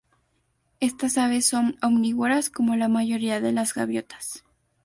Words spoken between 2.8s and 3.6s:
mayoría de